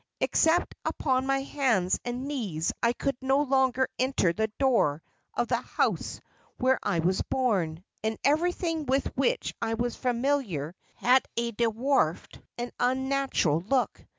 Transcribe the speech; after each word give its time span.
Except 0.19 0.73
upon 0.83 1.27
my 1.27 1.41
hands 1.43 1.99
and 2.03 2.25
knees 2.27 2.73
I 2.81 2.91
could 2.93 3.15
no 3.21 3.43
longer 3.43 3.87
enter 3.99 4.33
the 4.33 4.47
door 4.57 5.03
of 5.35 5.47
the 5.47 5.61
house 5.61 6.19
where 6.57 6.79
I 6.81 6.97
was 6.97 7.21
born, 7.21 7.83
and 8.03 8.17
everything 8.23 8.87
with 8.87 9.15
which 9.15 9.53
I 9.61 9.75
was 9.75 9.95
familiar 9.95 10.73
had 10.95 11.27
a 11.37 11.51
dwarfed 11.51 12.39
and 12.57 12.71
unnatural 12.79 13.61
look. 13.61 14.03